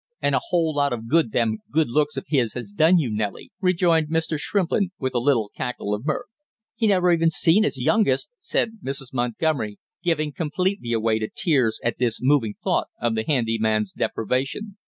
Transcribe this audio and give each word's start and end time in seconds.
"And 0.19 0.33
a 0.33 0.41
whole 0.47 0.73
lot 0.73 0.93
of 0.93 1.07
good 1.07 1.31
them 1.31 1.59
good 1.69 1.87
looks 1.87 2.17
of 2.17 2.25
his 2.27 2.53
has 2.55 2.71
done 2.73 2.97
you, 2.97 3.11
Nellie," 3.13 3.51
rejoined 3.61 4.07
Mr. 4.09 4.39
Shrimplin, 4.39 4.89
with 4.97 5.13
a 5.13 5.19
little 5.19 5.51
cackle 5.55 5.93
of 5.93 6.07
mirth. 6.07 6.25
"He 6.75 6.87
never 6.87 7.11
even 7.11 7.29
seen 7.29 7.63
his 7.63 7.77
youngest!" 7.77 8.31
said 8.39 8.79
Mrs. 8.83 9.13
Montgomery, 9.13 9.77
giving 10.03 10.33
completely 10.33 10.91
away 10.91 11.19
to 11.19 11.29
tears 11.29 11.79
at 11.83 11.99
this 11.99 12.17
moving 12.19 12.55
thought 12.63 12.87
of 12.99 13.13
the 13.13 13.25
handy 13.27 13.59
man's 13.59 13.93
deprivation. 13.93 14.77